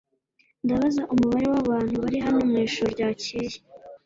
[0.63, 3.55] Ndabaza umubare wabantu bari hano mwijoro ryakeye